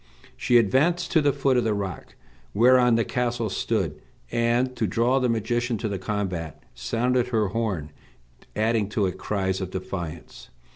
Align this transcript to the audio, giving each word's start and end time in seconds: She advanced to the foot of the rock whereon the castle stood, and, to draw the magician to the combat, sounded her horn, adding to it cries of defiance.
She 0.35 0.57
advanced 0.57 1.11
to 1.11 1.21
the 1.21 1.31
foot 1.31 1.57
of 1.57 1.63
the 1.63 1.75
rock 1.75 2.15
whereon 2.55 2.95
the 2.95 3.05
castle 3.05 3.51
stood, 3.51 4.01
and, 4.31 4.75
to 4.75 4.87
draw 4.87 5.19
the 5.19 5.29
magician 5.29 5.77
to 5.77 5.87
the 5.87 5.99
combat, 5.99 6.59
sounded 6.73 7.27
her 7.27 7.49
horn, 7.49 7.91
adding 8.55 8.89
to 8.89 9.05
it 9.05 9.19
cries 9.19 9.61
of 9.61 9.69
defiance. 9.69 10.49